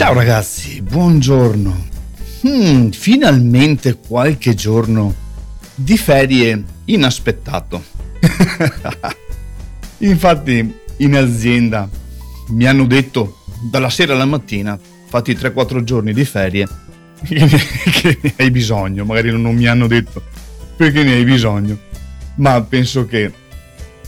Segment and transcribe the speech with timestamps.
[0.00, 1.88] Ciao ragazzi, buongiorno.
[2.46, 5.14] Hmm, finalmente qualche giorno
[5.74, 7.84] di ferie inaspettato.
[9.98, 11.86] Infatti in azienda
[12.48, 13.40] mi hanno detto
[13.70, 16.66] dalla sera alla mattina, fatti 3-4 giorni di ferie,
[17.20, 20.22] che ne hai bisogno, magari non mi hanno detto
[20.76, 21.78] perché ne hai bisogno,
[22.36, 23.30] ma penso che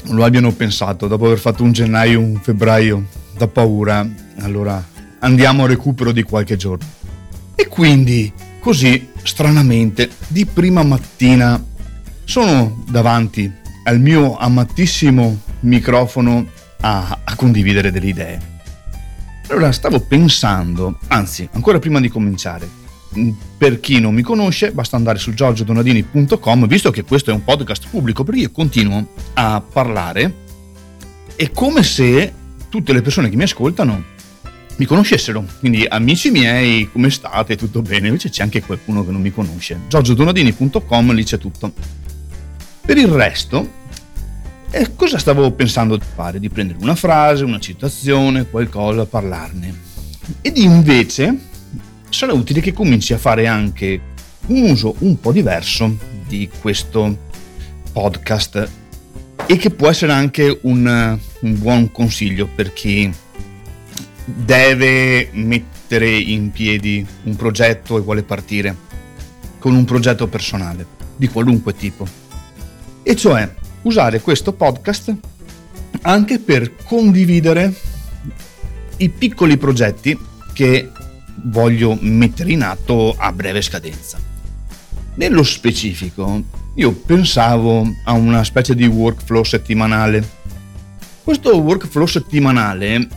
[0.04, 4.88] lo abbiano pensato dopo aver fatto un gennaio, un febbraio da paura, allora
[5.22, 6.86] andiamo a recupero di qualche giorno.
[7.54, 11.62] E quindi, così, stranamente, di prima mattina
[12.24, 13.50] sono davanti
[13.84, 16.46] al mio amatissimo microfono
[16.80, 18.50] a, a condividere delle idee.
[19.48, 22.68] Allora stavo pensando, anzi, ancora prima di cominciare,
[23.18, 27.44] mm, per chi non mi conosce, basta andare su giorgiodonadini.com, visto che questo è un
[27.44, 30.34] podcast pubblico, perché io continuo a parlare,
[31.36, 32.32] è come se
[32.68, 34.11] tutte le persone che mi ascoltano
[34.82, 35.44] mi conoscessero.
[35.60, 37.56] Quindi amici miei, come state?
[37.56, 38.08] Tutto bene?
[38.08, 39.78] Invece c'è anche qualcuno che non mi conosce.
[39.86, 41.72] giorgiodonadini.com, lì c'è tutto.
[42.84, 43.70] Per il resto,
[44.70, 46.40] eh, cosa stavo pensando di fare?
[46.40, 49.72] Di prendere una frase, una citazione, qualcosa, parlarne.
[50.40, 51.36] Ed invece
[52.08, 54.00] sarà utile che cominci a fare anche
[54.46, 57.30] un uso un po' diverso di questo
[57.92, 58.68] podcast
[59.46, 63.12] e che può essere anche un, un buon consiglio per chi
[64.34, 68.76] deve mettere in piedi un progetto e vuole partire
[69.58, 72.06] con un progetto personale di qualunque tipo.
[73.02, 75.14] E cioè usare questo podcast
[76.02, 77.72] anche per condividere
[78.98, 80.18] i piccoli progetti
[80.52, 80.90] che
[81.44, 84.18] voglio mettere in atto a breve scadenza.
[85.14, 86.42] Nello specifico,
[86.74, 90.40] io pensavo a una specie di workflow settimanale.
[91.22, 93.08] Questo workflow settimanale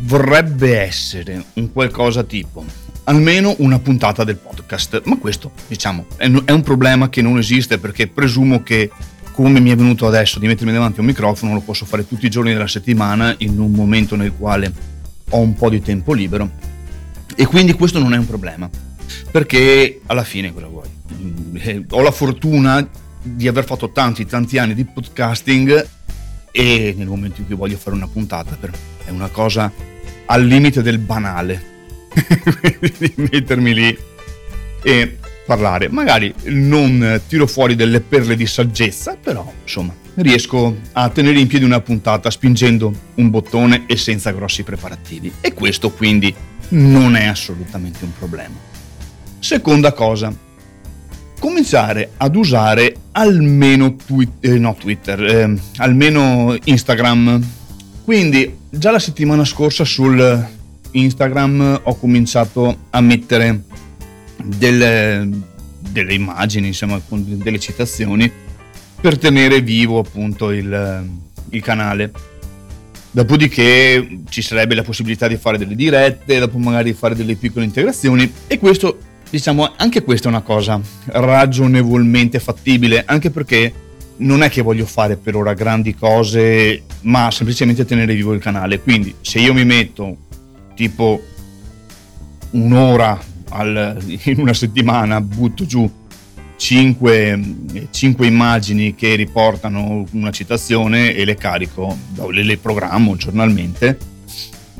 [0.00, 2.64] vorrebbe essere un qualcosa tipo
[3.04, 8.08] almeno una puntata del podcast, ma questo diciamo è un problema che non esiste perché
[8.08, 8.90] presumo che
[9.32, 12.26] come mi è venuto adesso di mettermi davanti a un microfono lo posso fare tutti
[12.26, 14.72] i giorni della settimana in un momento nel quale
[15.28, 16.50] ho un po' di tempo libero
[17.34, 18.68] e quindi questo non è un problema
[19.30, 20.88] perché alla fine cosa vuoi?
[21.54, 22.88] Eh, ho la fortuna
[23.22, 25.86] di aver fatto tanti tanti anni di podcasting
[26.56, 28.72] e nel momento in cui voglio fare una puntata per
[29.04, 29.70] è una cosa
[30.24, 31.74] al limite del banale.
[32.96, 33.98] Di mettermi lì
[34.82, 35.90] e parlare.
[35.90, 41.66] Magari non tiro fuori delle perle di saggezza però insomma riesco a tenere in piedi
[41.66, 45.30] una puntata spingendo un bottone e senza grossi preparativi.
[45.42, 46.34] E questo quindi
[46.70, 48.54] non è assolutamente un problema.
[49.40, 50.34] Seconda cosa
[51.38, 57.44] cominciare ad usare almeno twi- eh, no, Twitter, eh, almeno Instagram.
[58.04, 60.48] Quindi già la settimana scorsa sul
[60.92, 63.64] Instagram ho cominciato a mettere
[64.42, 65.28] delle,
[65.90, 68.30] delle immagini, insomma, delle citazioni
[69.00, 71.08] per tenere vivo appunto il,
[71.50, 72.12] il canale.
[73.10, 78.30] Dopodiché ci sarebbe la possibilità di fare delle dirette, dopo magari fare delle piccole integrazioni
[78.46, 78.98] e questo
[79.30, 83.72] diciamo anche questa è una cosa ragionevolmente fattibile, anche perché
[84.18, 88.80] non è che voglio fare per ora grandi cose, ma semplicemente tenere vivo il canale.
[88.80, 90.16] Quindi se io mi metto
[90.74, 91.22] tipo
[92.50, 93.18] un'ora
[93.50, 95.90] al, in una settimana, butto giù
[96.56, 97.40] 5,
[97.90, 101.94] 5, immagini che riportano una citazione e le carico,
[102.30, 104.14] le, le programmo giornalmente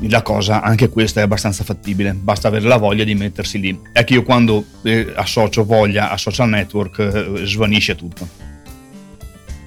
[0.01, 3.79] la cosa, anche questa è abbastanza fattibile, basta avere la voglia di mettersi lì.
[3.91, 8.27] È che io quando eh, associo voglia a social network eh, svanisce tutto.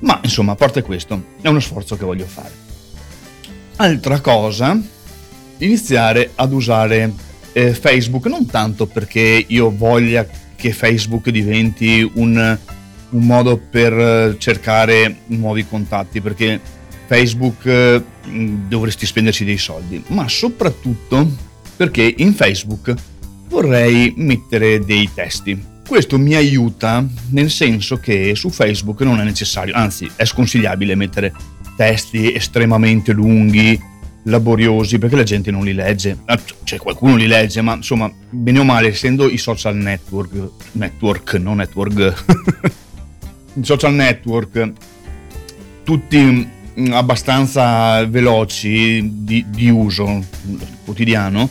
[0.01, 2.69] Ma insomma, a parte questo, è uno sforzo che voglio fare.
[3.77, 4.79] Altra cosa,
[5.59, 7.13] iniziare ad usare
[7.53, 12.59] eh, Facebook, non tanto perché io voglia che Facebook diventi un,
[13.11, 16.61] un modo per eh, cercare nuovi contatti, perché
[17.11, 18.01] Facebook eh,
[18.69, 21.29] dovresti spenderci dei soldi, ma soprattutto
[21.77, 22.95] perché in Facebook
[23.49, 25.61] vorrei mettere dei testi.
[25.85, 31.35] Questo mi aiuta nel senso che su Facebook non è necessario, anzi è sconsigliabile mettere
[31.75, 33.77] testi estremamente lunghi,
[34.23, 36.17] laboriosi, perché la gente non li legge.
[36.27, 41.35] Ah, cioè qualcuno li legge, ma insomma, bene o male, essendo i social network, network,
[41.35, 42.25] non network,
[43.55, 44.73] i social network,
[45.83, 46.59] tutti
[46.91, 50.25] abbastanza veloci di, di uso
[50.85, 51.49] quotidiano,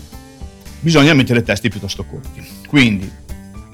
[0.79, 2.45] bisogna mettere testi piuttosto corti.
[2.67, 3.11] Quindi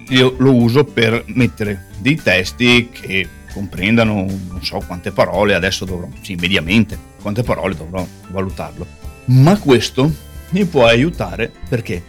[0.10, 6.08] io lo uso per mettere dei testi che comprendano non so quante parole, adesso dovrò,
[6.22, 8.86] sì, mediamente, quante parole dovrò valutarlo.
[9.26, 10.14] Ma questo
[10.50, 12.04] mi può aiutare perché?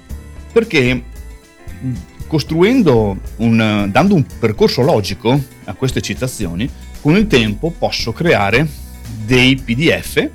[0.53, 1.03] Perché
[2.27, 6.69] costruendo un, dando un percorso logico a queste citazioni,
[7.01, 8.67] con il tempo posso creare
[9.25, 10.31] dei PDF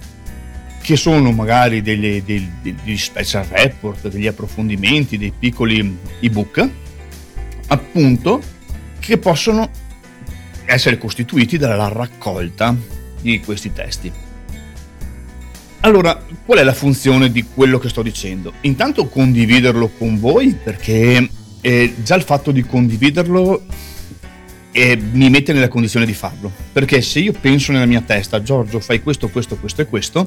[0.81, 6.69] che sono magari degli, degli, degli special report, degli approfondimenti, dei piccoli ebook,
[7.67, 8.41] appunto,
[8.99, 9.69] che possono
[10.65, 12.75] essere costituiti dalla raccolta
[13.21, 14.11] di questi testi.
[15.81, 18.53] Allora, qual è la funzione di quello che sto dicendo?
[18.61, 21.27] Intanto condividerlo con voi perché
[21.61, 23.65] eh, già il fatto di condividerlo
[24.71, 26.51] eh, mi mette nella condizione di farlo.
[26.71, 30.25] Perché se io penso nella mia testa, Giorgio, fai questo, questo, questo e questo,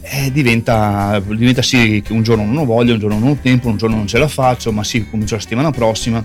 [0.00, 3.68] eh, diventa, diventa sì che un giorno non ho voglia, un giorno non ho tempo,
[3.68, 6.24] un giorno non ce la faccio, ma sì, comincio la settimana prossima.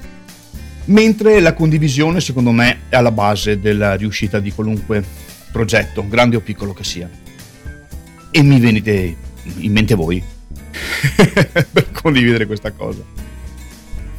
[0.85, 5.03] Mentre la condivisione, secondo me, è alla base della riuscita di qualunque
[5.51, 7.09] progetto, grande o piccolo che sia.
[8.31, 9.15] E mi venite
[9.57, 10.21] in mente voi
[11.71, 13.01] per condividere questa cosa.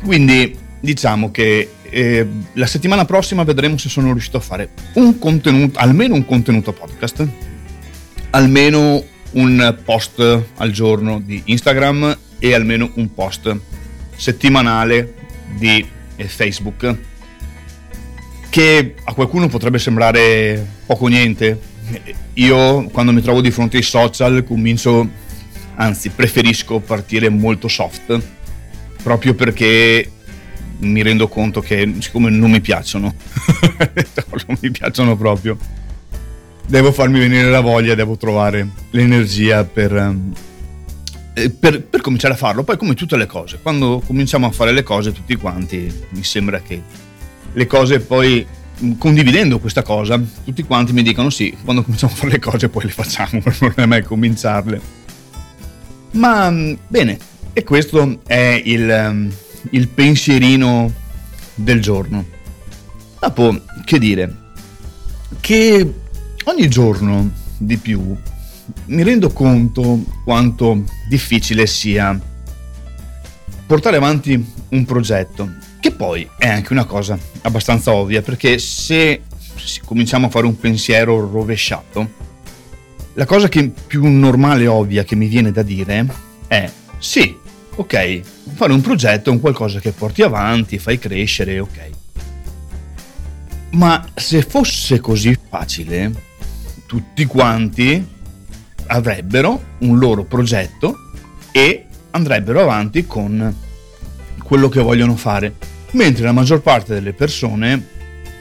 [0.02, 5.78] Quindi diciamo che eh, la settimana prossima vedremo se sono riuscito a fare un contenuto,
[5.78, 7.26] almeno un contenuto podcast,
[8.30, 13.54] almeno un post al giorno di Instagram e almeno un post
[14.16, 15.14] settimanale
[15.58, 16.96] di eh, Facebook
[18.48, 21.60] che a qualcuno potrebbe sembrare poco niente.
[22.34, 25.08] Io quando mi trovo di fronte ai social comincio
[25.76, 28.20] anzi preferisco partire molto soft
[29.02, 30.10] proprio perché
[30.80, 33.14] mi rendo conto che siccome non mi piacciono
[34.46, 35.56] non mi piacciono proprio
[36.70, 40.32] devo farmi venire la voglia, devo trovare l'energia per, ehm,
[41.34, 42.62] eh, per, per, cominciare a farlo.
[42.62, 46.60] Poi come tutte le cose, quando cominciamo a fare le cose tutti quanti, mi sembra
[46.60, 46.80] che
[47.52, 48.46] le cose poi,
[48.82, 52.68] mm, condividendo questa cosa, tutti quanti mi dicono sì, quando cominciamo a fare le cose
[52.68, 54.80] poi le facciamo, il problema è cominciarle.
[56.12, 57.18] Ma mm, bene,
[57.52, 59.30] e questo è il, mm,
[59.70, 60.92] il pensierino
[61.54, 62.24] del giorno.
[63.20, 64.36] Dopo, che dire?
[65.40, 65.94] Che
[66.44, 68.16] ogni giorno di più
[68.86, 72.18] mi rendo conto quanto difficile sia
[73.66, 75.48] portare avanti un progetto,
[75.80, 79.22] che poi è anche una cosa abbastanza ovvia, perché se
[79.84, 82.08] cominciamo a fare un pensiero rovesciato,
[83.14, 86.06] la cosa che più normale e ovvia che mi viene da dire
[86.46, 87.36] è sì,
[87.80, 88.20] ok,
[88.54, 91.90] fare un progetto è un qualcosa che porti avanti, fai crescere, ok.
[93.70, 96.12] Ma se fosse così facile,
[96.84, 98.06] tutti quanti
[98.88, 100.94] avrebbero un loro progetto
[101.52, 103.54] e andrebbero avanti con
[104.42, 105.54] quello che vogliono fare,
[105.92, 107.86] mentre la maggior parte delle persone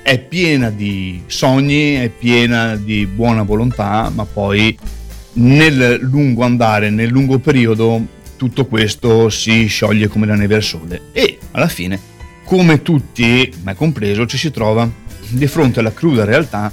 [0.02, 4.78] è piena di sogni, è piena di buona volontà, ma poi
[5.34, 11.10] nel lungo andare, nel lungo periodo, tutto questo si scioglie come la neve al sole
[11.12, 12.00] e alla fine,
[12.46, 14.90] come tutti, me compreso, ci si trova
[15.28, 16.72] di fronte alla cruda realtà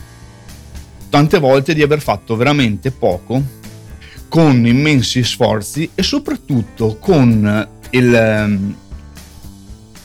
[1.10, 3.42] tante volte di aver fatto veramente poco
[4.28, 8.76] con immensi sforzi e soprattutto con il, ehm,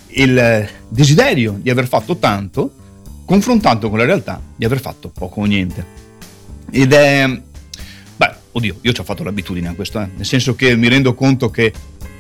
[0.07, 2.73] il desiderio di aver fatto tanto
[3.23, 5.85] confrontato con la realtà di aver fatto poco o niente.
[6.71, 7.41] Ed è...
[8.53, 10.09] Oddio, io ci ho fatto l'abitudine a questo, eh?
[10.13, 11.71] nel senso che mi rendo conto che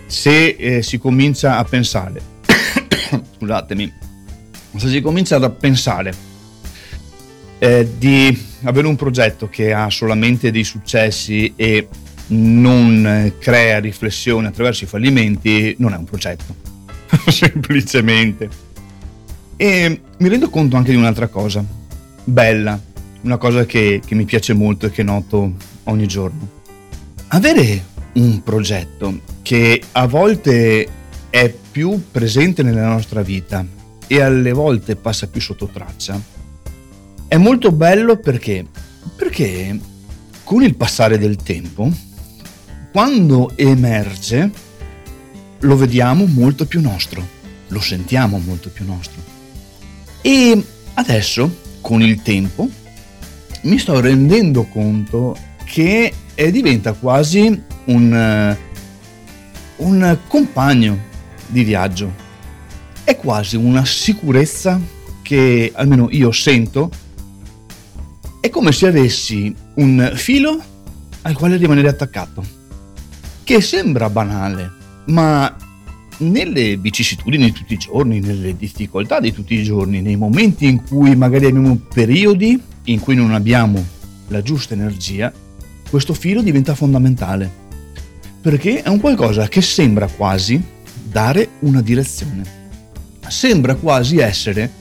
[0.05, 2.21] se eh, si comincia a pensare,
[3.37, 3.93] scusatemi,
[4.77, 6.13] se si comincia a pensare
[7.59, 11.87] eh, di avere un progetto che ha solamente dei successi e
[12.27, 16.55] non crea riflessione attraverso i fallimenti, non è un progetto,
[17.27, 18.49] semplicemente.
[19.57, 21.63] E mi rendo conto anche di un'altra cosa,
[22.23, 22.81] bella,
[23.23, 25.53] una cosa che, che mi piace molto e che noto
[25.85, 26.59] ogni giorno.
[27.29, 30.87] Avere un progetto che a volte
[31.29, 33.65] è più presente nella nostra vita
[34.07, 36.19] e alle volte passa più sotto traccia,
[37.27, 38.65] è molto bello perché?
[39.15, 39.79] Perché
[40.43, 41.89] con il passare del tempo,
[42.91, 44.51] quando emerge,
[45.59, 47.25] lo vediamo molto più nostro,
[47.67, 49.21] lo sentiamo molto più nostro.
[50.19, 50.61] E
[50.95, 52.69] adesso, con il tempo,
[53.61, 55.37] mi sto rendendo conto
[55.71, 56.13] che
[56.51, 58.57] diventa quasi un,
[59.77, 60.99] un compagno
[61.47, 62.11] di viaggio.
[63.05, 64.77] È quasi una sicurezza
[65.21, 66.91] che almeno io sento
[68.41, 70.61] è come se avessi un filo
[71.21, 72.43] al quale rimanere attaccato,
[73.45, 74.69] che sembra banale,
[75.05, 75.55] ma
[76.17, 80.83] nelle vicissitudini di tutti i giorni, nelle difficoltà di tutti i giorni, nei momenti in
[80.83, 83.81] cui magari abbiamo periodi in cui non abbiamo
[84.27, 85.31] la giusta energia,
[85.91, 87.51] questo filo diventa fondamentale.
[88.39, 90.63] Perché è un qualcosa che sembra quasi
[91.03, 92.43] dare una direzione.
[93.27, 94.71] Sembra quasi essere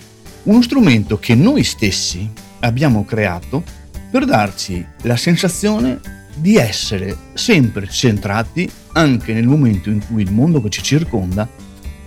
[0.44, 3.62] uno strumento che noi stessi abbiamo creato
[4.08, 6.00] per darci la sensazione
[6.36, 11.48] di essere sempre centrati anche nel momento in cui il mondo che ci circonda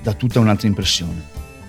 [0.02, 1.22] dà tutta un'altra impressione.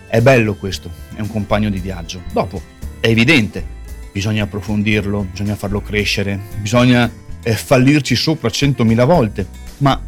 [0.07, 2.23] È bello questo, è un compagno di viaggio.
[2.33, 2.63] Dopo,
[3.01, 3.67] è evidente,
[4.13, 7.11] bisogna approfondirlo, bisogna farlo crescere, bisogna
[7.53, 9.47] fallirci sopra centomila volte,
[9.79, 10.01] ma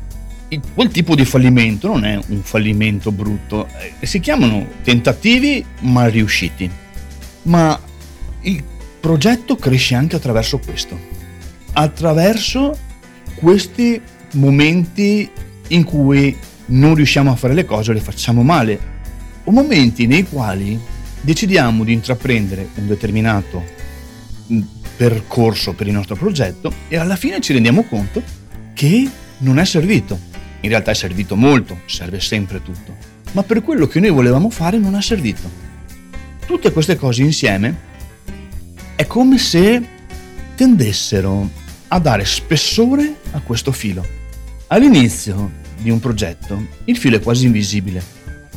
[0.75, 3.69] quel tipo di fallimento non è un fallimento brutto,
[4.01, 6.71] eh, si chiamano tentativi mal riusciti,
[7.43, 7.79] ma
[8.43, 8.63] il
[9.01, 10.99] progetto cresce anche attraverso questo,
[11.73, 12.77] attraverso
[13.35, 14.01] questi
[14.35, 15.29] momenti
[15.69, 18.95] in cui non riusciamo a fare le cose le facciamo male,
[19.45, 20.79] o momenti nei quali
[21.21, 23.65] decidiamo di intraprendere un determinato
[24.53, 24.61] mm,
[24.97, 28.23] percorso per il nostro progetto e alla fine ci rendiamo conto
[28.75, 30.19] che non è servito.
[30.61, 32.97] In realtà è servito molto, serve sempre tutto,
[33.33, 35.65] ma per quello che noi volevamo fare non è servito.
[36.47, 37.85] Tutte queste cose insieme
[38.95, 39.83] è come se
[40.55, 41.49] tendessero
[41.89, 44.05] a dare spessore a questo filo.
[44.69, 48.03] All'inizio di un progetto il filo è quasi invisibile.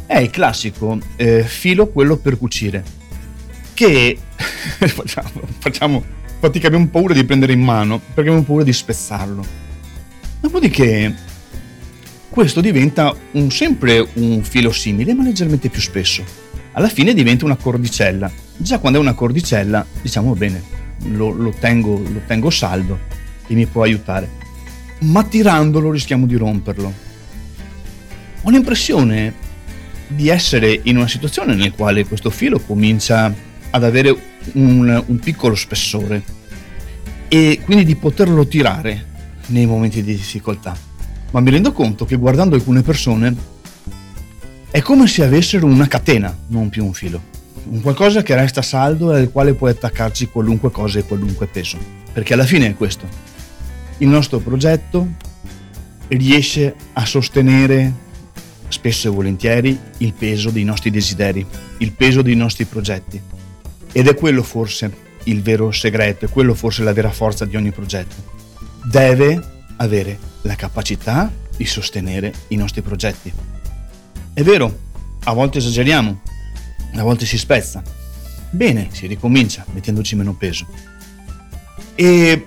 [0.05, 2.83] È il classico eh, filo, quello per cucire,
[3.75, 6.03] che facciamo, facciamo
[6.39, 9.45] fatica, abbiamo paura di prendere in mano perché abbiamo paura di spezzarlo.
[10.39, 11.13] Dopodiché
[12.29, 16.23] questo diventa un, sempre un filo simile ma leggermente più spesso.
[16.73, 18.31] Alla fine diventa una cordicella
[18.61, 20.61] Già quando è una cordicella, diciamo bene,
[21.11, 22.99] lo, lo, tengo, lo tengo saldo
[23.47, 24.29] e mi può aiutare.
[24.99, 26.93] Ma tirandolo rischiamo di romperlo.
[28.41, 29.33] Ho l'impressione
[30.07, 33.33] di essere in una situazione nella quale questo filo comincia
[33.71, 34.15] ad avere
[34.53, 36.23] un, un piccolo spessore
[37.27, 39.05] e quindi di poterlo tirare
[39.47, 40.75] nei momenti di difficoltà.
[41.31, 43.35] Ma mi rendo conto che guardando alcune persone
[44.71, 47.37] è come se avessero una catena, non più un filo
[47.69, 51.77] un qualcosa che resta saldo e al quale puoi attaccarci qualunque cosa e qualunque peso.
[52.11, 53.07] Perché alla fine è questo.
[53.99, 55.07] Il nostro progetto
[56.07, 58.07] riesce a sostenere
[58.69, 61.45] spesso e volentieri il peso dei nostri desideri,
[61.77, 63.21] il peso dei nostri progetti.
[63.99, 64.89] Ed è quello forse
[65.25, 68.15] il vero segreto, è quello forse la vera forza di ogni progetto.
[68.85, 69.43] Deve
[69.75, 73.29] avere la capacità di sostenere i nostri progetti.
[74.31, 74.79] È vero,
[75.25, 76.21] a volte esageriamo,
[76.93, 77.83] a volte si spezza.
[78.51, 80.65] Bene, si ricomincia mettendoci meno peso.
[81.95, 82.45] E,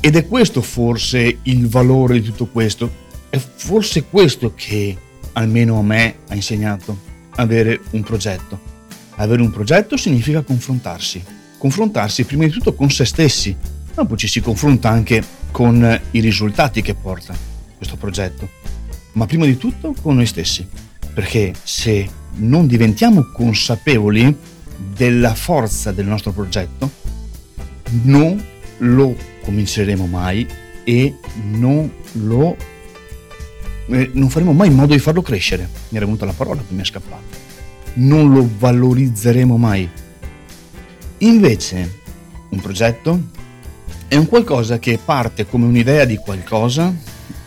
[0.00, 2.92] ed è questo forse il valore di tutto questo.
[3.30, 4.94] È forse questo che
[5.32, 6.94] almeno a me ha insegnato
[7.36, 8.73] avere un progetto.
[9.16, 11.22] Avere un progetto significa confrontarsi.
[11.58, 13.56] Confrontarsi prima di tutto con se stessi,
[13.94, 17.34] poi ci si confronta anche con i risultati che porta
[17.76, 18.48] questo progetto.
[19.12, 20.66] Ma prima di tutto con noi stessi.
[21.14, 24.36] Perché se non diventiamo consapevoli
[24.96, 26.90] della forza del nostro progetto,
[28.02, 28.42] non
[28.78, 30.46] lo cominceremo mai
[30.82, 31.14] e
[31.52, 32.56] non lo
[33.86, 35.68] eh, non faremo mai in modo di farlo crescere.
[35.88, 37.43] Mi era venuta la parola che mi è scappata.
[37.94, 39.88] Non lo valorizzeremo mai.
[41.18, 42.00] Invece,
[42.50, 43.20] un progetto
[44.08, 46.94] è un qualcosa che parte come un'idea di qualcosa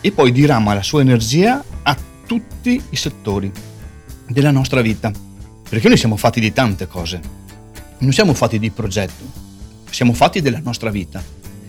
[0.00, 3.50] e poi dirama la sua energia a tutti i settori
[4.26, 5.12] della nostra vita.
[5.68, 7.20] Perché noi siamo fatti di tante cose.
[7.98, 9.24] Non siamo fatti di progetto,
[9.90, 11.22] siamo fatti della nostra vita,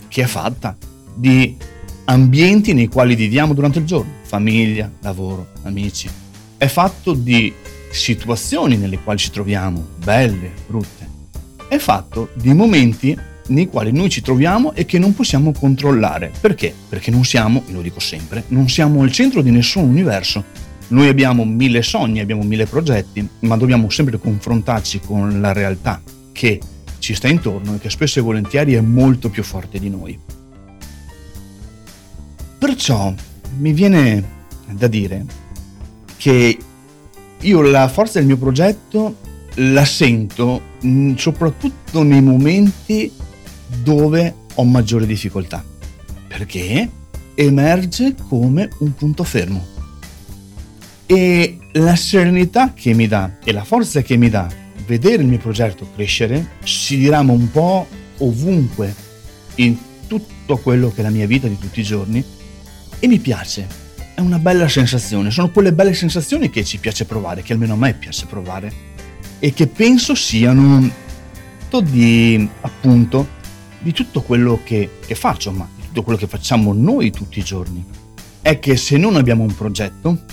[0.08, 0.78] che è fatta
[1.16, 1.58] di
[2.06, 6.10] ambienti nei quali viviamo durante il giorno, famiglia, lavoro, amici.
[6.58, 7.54] È fatto di
[7.92, 11.08] situazioni nelle quali ci troviamo, belle, brutte.
[11.68, 13.18] È fatto di momenti
[13.48, 16.32] nei quali noi ci troviamo e che non possiamo controllare.
[16.40, 16.74] Perché?
[16.88, 21.08] Perché non siamo, e lo dico sempre, non siamo al centro di nessun universo noi
[21.08, 26.60] abbiamo mille sogni, abbiamo mille progetti, ma dobbiamo sempre confrontarci con la realtà che
[26.98, 30.18] ci sta intorno e che spesso e volentieri è molto più forte di noi.
[32.58, 33.14] Perciò
[33.58, 34.38] mi viene
[34.72, 35.26] da dire
[36.18, 36.58] che
[37.42, 39.16] io la forza del mio progetto
[39.56, 43.12] la sento mm, soprattutto nei momenti
[43.84, 45.64] dove ho maggiore difficoltà,
[46.28, 46.90] perché
[47.36, 49.78] emerge come un punto fermo
[51.06, 54.48] e la serenità che mi dà e la forza che mi dà
[54.86, 57.88] vedere il mio progetto crescere si dirama un po'
[58.20, 58.94] ovunque
[59.56, 59.78] in
[60.08, 62.24] tutto quello che è la mia vita di tutti i giorni
[63.00, 63.89] e mi piace.
[64.20, 67.78] È una bella sensazione, sono quelle belle sensazioni che ci piace provare, che almeno a
[67.78, 68.70] me piace provare
[69.40, 70.92] e che penso siano
[71.82, 73.26] di appunto
[73.80, 77.44] di tutto quello che, che faccio, ma di tutto quello che facciamo noi tutti i
[77.46, 77.82] giorni.
[78.42, 80.26] È che se non abbiamo un progetto,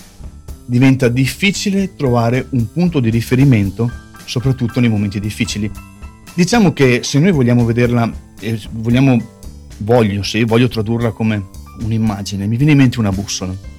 [0.65, 3.89] diventa difficile trovare un punto di riferimento,
[4.25, 5.71] soprattutto nei momenti difficili.
[6.35, 9.17] Diciamo che se noi vogliamo vederla, eh, vogliamo,
[9.77, 11.51] voglio, sì, voglio tradurla come
[11.83, 13.75] un'immagine, mi viene in mente una bussola.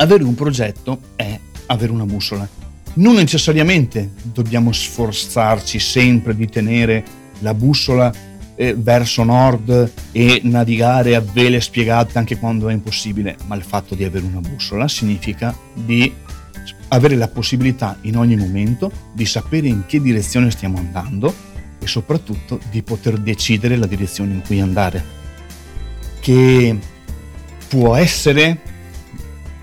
[0.00, 2.48] Avere un progetto è avere una bussola.
[2.94, 7.04] Non necessariamente dobbiamo sforzarci sempre di tenere
[7.40, 8.10] la bussola
[8.54, 13.94] eh, verso nord e navigare a vele spiegate anche quando è impossibile, ma il fatto
[13.94, 16.10] di avere una bussola significa di
[16.88, 21.32] avere la possibilità in ogni momento di sapere in che direzione stiamo andando
[21.78, 25.04] e soprattutto di poter decidere la direzione in cui andare,
[26.20, 26.78] che
[27.68, 28.78] può essere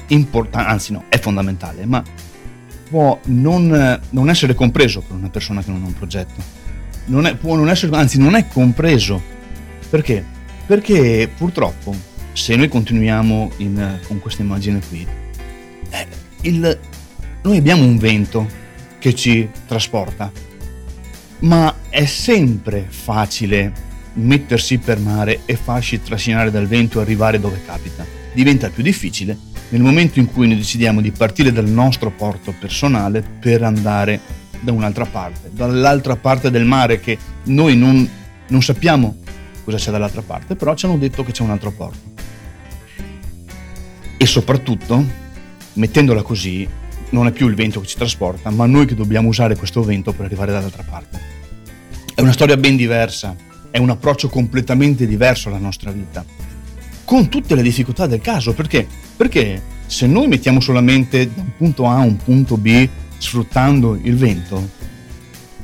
[0.07, 2.03] importante, anzi no, è fondamentale, ma
[2.89, 6.65] può non, non essere compreso per una persona che non ha un progetto
[7.07, 9.21] non è, può non essere, anzi non è compreso.
[9.89, 10.23] Perché?
[10.65, 11.95] Perché purtroppo
[12.33, 15.05] se noi continuiamo in, con questa immagine qui,
[15.89, 16.07] eh,
[16.41, 16.79] il,
[17.43, 18.47] noi abbiamo un vento
[18.99, 20.31] che ci trasporta,
[21.39, 27.61] ma è sempre facile mettersi per mare e farsi trascinare dal vento e arrivare dove
[27.65, 28.05] capita.
[28.33, 29.37] Diventa più difficile
[29.69, 34.19] nel momento in cui noi decidiamo di partire dal nostro porto personale per andare
[34.62, 38.09] da un'altra parte, dall'altra parte del mare che noi non,
[38.47, 39.17] non sappiamo
[39.63, 42.15] cosa c'è dall'altra parte, però ci hanno detto che c'è un altro porto.
[44.15, 45.03] E soprattutto,
[45.74, 46.67] mettendola così,
[47.09, 50.13] non è più il vento che ci trasporta, ma noi che dobbiamo usare questo vento
[50.13, 51.19] per arrivare dall'altra parte.
[52.15, 53.36] È una storia ben diversa,
[53.69, 56.25] è un approccio completamente diverso alla nostra vita,
[57.07, 58.85] con tutte le difficoltà del caso, perché?
[59.15, 62.85] Perché se noi mettiamo solamente da un punto A a un punto B
[63.17, 64.69] sfruttando il vento,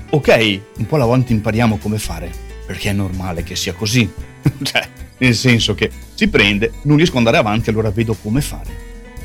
[0.10, 2.32] ok, un po' alla volta impariamo come fare,
[2.66, 4.10] perché è normale che sia così.
[4.64, 8.72] cioè, nel senso che si prende, non riesco ad andare avanti, allora vedo come fare.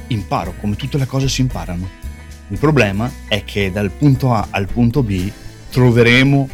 [0.09, 1.89] Imparo, come tutte le cose si imparano.
[2.49, 5.31] Il problema è che dal punto A al punto B
[5.71, 6.49] troveremo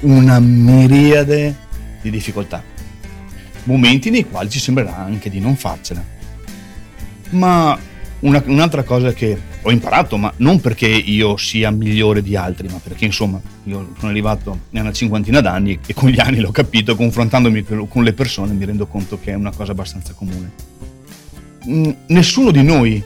[0.00, 1.54] una miriade
[2.00, 2.72] di difficoltà.
[3.64, 6.02] Momenti nei quali ci sembrerà anche di non farcela.
[7.30, 7.78] Ma
[8.20, 12.78] una, un'altra cosa che ho imparato, ma non perché io sia migliore di altri, ma
[12.82, 16.96] perché insomma io sono arrivato a una cinquantina d'anni e con gli anni l'ho capito,
[16.96, 20.52] confrontandomi con le persone mi rendo conto che è una cosa abbastanza comune.
[21.68, 23.02] Mm, nessuno di noi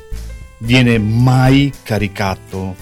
[0.59, 2.75] viene mai caricato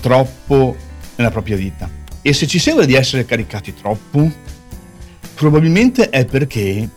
[0.00, 0.76] troppo
[1.16, 1.90] nella propria vita.
[2.22, 4.30] E se ci sembra di essere caricati troppo,
[5.34, 6.88] probabilmente è perché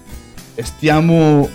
[0.63, 1.47] stiamo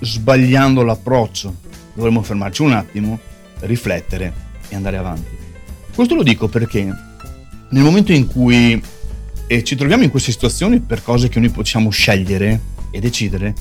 [0.00, 1.62] sbagliando l'approccio
[1.94, 3.18] dovremmo fermarci un attimo,
[3.60, 4.32] riflettere
[4.68, 5.36] e andare avanti.
[5.94, 8.82] Questo lo dico perché nel momento in cui
[9.46, 12.60] eh, ci troviamo in queste situazioni per cose che noi possiamo scegliere
[12.90, 13.54] e decidere,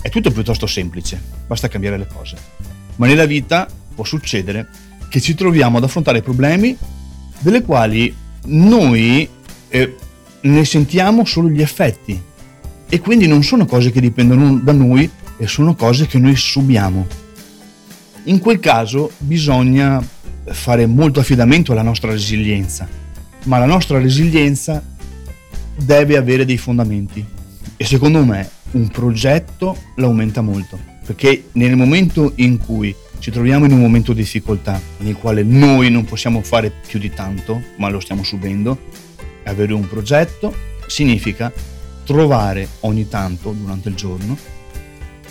[0.00, 2.36] è tutto piuttosto semplice, basta cambiare le cose.
[2.96, 4.68] Ma nella vita può succedere
[5.08, 6.76] che ci troviamo ad affrontare problemi
[7.40, 8.14] delle quali
[8.46, 9.28] noi
[9.68, 9.96] eh,
[10.40, 12.20] ne sentiamo solo gli effetti
[12.94, 17.06] e quindi non sono cose che dipendono da noi e sono cose che noi subiamo.
[18.24, 20.06] In quel caso bisogna
[20.44, 22.86] fare molto affidamento alla nostra resilienza,
[23.44, 24.84] ma la nostra resilienza
[25.74, 27.24] deve avere dei fondamenti
[27.78, 33.72] e secondo me un progetto l'aumenta molto, perché nel momento in cui ci troviamo in
[33.72, 38.00] un momento di difficoltà nel quale noi non possiamo fare più di tanto, ma lo
[38.00, 38.78] stiamo subendo,
[39.44, 40.54] avere un progetto
[40.86, 41.50] significa
[42.04, 44.36] trovare ogni tanto durante il giorno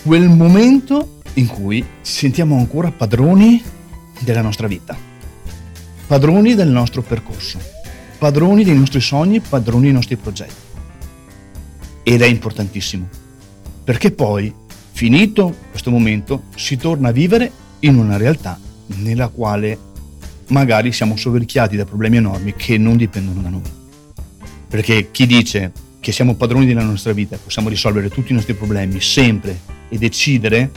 [0.02, 3.62] quel momento in cui ci sentiamo ancora padroni
[4.20, 4.96] della nostra vita,
[6.06, 7.58] padroni del nostro percorso,
[8.18, 10.70] padroni dei nostri sogni, padroni dei nostri progetti.
[12.02, 13.08] Ed è importantissimo,
[13.84, 14.52] perché poi,
[14.90, 18.58] finito questo momento, si torna a vivere in una realtà
[18.96, 19.78] nella quale
[20.48, 23.62] magari siamo soverchiati da problemi enormi che non dipendono da noi.
[24.68, 29.00] Perché chi dice che siamo padroni della nostra vita, possiamo risolvere tutti i nostri problemi
[29.00, 30.68] sempre e decidere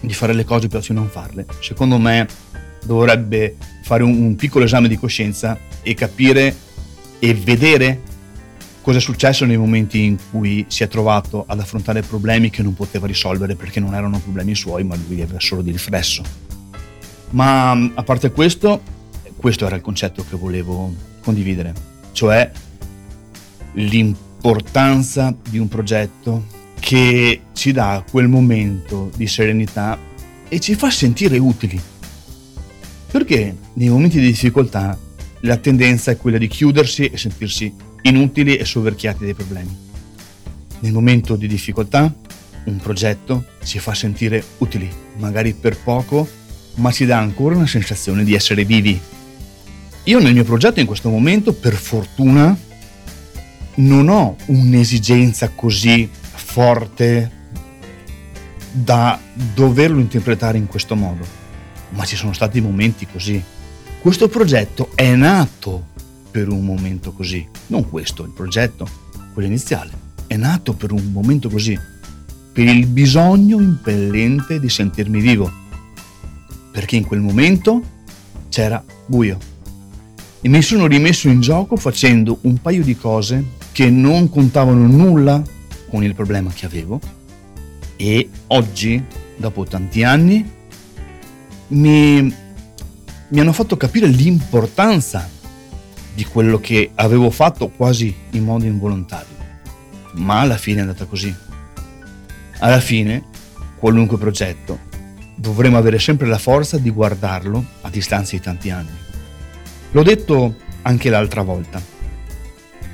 [0.00, 1.46] di fare le cose piuttosto che non farle.
[1.60, 2.26] Secondo me
[2.84, 6.52] dovrebbe fare un, un piccolo esame di coscienza e capire
[7.20, 8.02] e vedere
[8.82, 12.74] cosa è successo nei momenti in cui si è trovato ad affrontare problemi che non
[12.74, 16.24] poteva risolvere perché non erano problemi suoi, ma lui aveva solo di riflesso.
[17.30, 18.82] Ma a parte questo,
[19.36, 21.72] questo era il concetto che volevo condividere,
[22.10, 22.50] cioè
[24.36, 26.46] l'importanza di un progetto
[26.78, 29.98] che ci dà quel momento di serenità
[30.48, 31.80] e ci fa sentire utili.
[33.10, 34.96] Perché nei momenti di difficoltà
[35.40, 37.72] la tendenza è quella di chiudersi e sentirsi
[38.02, 39.74] inutili e soverchiati dai problemi.
[40.80, 42.14] Nel momento di difficoltà
[42.64, 46.28] un progetto ci fa sentire utili, magari per poco,
[46.74, 49.00] ma ci dà ancora una sensazione di essere vivi.
[50.04, 52.56] Io nel mio progetto in questo momento, per fortuna,
[53.76, 57.30] non ho un'esigenza così forte
[58.70, 59.18] da
[59.54, 61.24] doverlo interpretare in questo modo,
[61.90, 63.42] ma ci sono stati momenti così.
[64.00, 65.94] Questo progetto è nato
[66.30, 68.88] per un momento così, non questo, il progetto,
[69.32, 69.92] quello iniziale,
[70.26, 71.78] è nato per un momento così,
[72.52, 75.50] per il bisogno impellente di sentirmi vivo,
[76.70, 77.82] perché in quel momento
[78.48, 79.38] c'era buio.
[80.40, 85.42] E mi sono rimesso in gioco facendo un paio di cose che non contavano nulla
[85.90, 86.98] con il problema che avevo
[87.96, 89.04] e oggi,
[89.36, 90.50] dopo tanti anni,
[91.68, 95.28] mi, mi hanno fatto capire l'importanza
[96.14, 99.36] di quello che avevo fatto quasi in modo involontario.
[100.14, 101.34] Ma alla fine è andata così.
[102.60, 103.24] Alla fine,
[103.78, 104.78] qualunque progetto,
[105.34, 108.96] dovremo avere sempre la forza di guardarlo a distanza di tanti anni.
[109.90, 111.78] L'ho detto anche l'altra volta.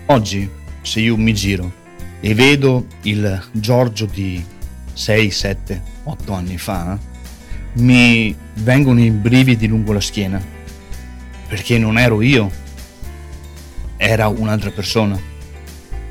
[0.06, 1.80] Oggi, se io mi giro
[2.20, 4.44] e vedo il Giorgio di
[4.92, 6.98] 6, 7, 8 anni fa,
[7.74, 10.40] mi vengono i brividi lungo la schiena,
[11.48, 12.50] perché non ero io,
[13.96, 15.30] era un'altra persona.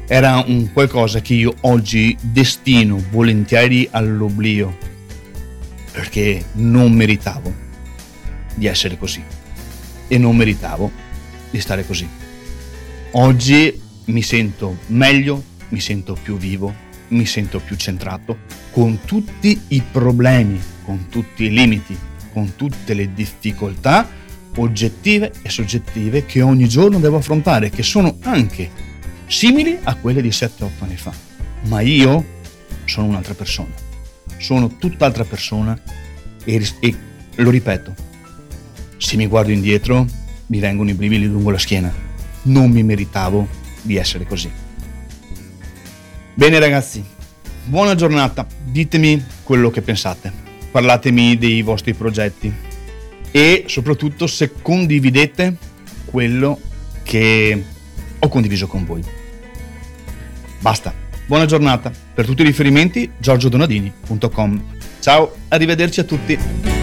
[0.07, 4.75] Era un qualcosa che io oggi destino volentieri all'oblio,
[5.91, 7.53] perché non meritavo
[8.55, 9.23] di essere così
[10.07, 10.91] e non meritavo
[11.49, 12.07] di stare così.
[13.11, 16.73] Oggi mi sento meglio, mi sento più vivo,
[17.09, 18.39] mi sento più centrato,
[18.71, 21.97] con tutti i problemi, con tutti i limiti,
[22.33, 24.07] con tutte le difficoltà
[24.55, 28.69] oggettive e soggettive che ogni giorno devo affrontare, che sono anche
[29.27, 31.13] simili a quelle di 7-8 anni fa.
[31.63, 32.39] Ma io
[32.85, 33.73] sono un'altra persona,
[34.37, 35.79] sono tutt'altra persona
[36.43, 36.95] e, e
[37.35, 37.95] lo ripeto,
[38.97, 40.05] se mi guardo indietro
[40.47, 41.93] mi vengono i brividi lungo la schiena.
[42.43, 43.47] Non mi meritavo
[43.81, 44.51] di essere così.
[46.33, 47.03] Bene ragazzi,
[47.65, 50.31] buona giornata, ditemi quello che pensate,
[50.71, 52.51] parlatemi dei vostri progetti
[53.31, 55.55] e soprattutto se condividete
[56.05, 56.59] quello
[57.03, 57.63] che
[58.19, 59.03] ho condiviso con voi.
[60.59, 60.93] Basta,
[61.25, 64.63] buona giornata, per tutti i riferimenti giorgiodonadini.com.
[64.99, 66.80] Ciao, arrivederci a tutti.